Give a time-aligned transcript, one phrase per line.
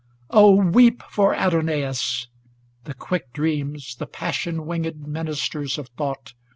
[0.01, 1.83] IX Oh, weep for Adonais!
[1.91, 2.27] ŌĆö
[2.85, 6.33] The quick Dreams, The passion winged ministers of thought.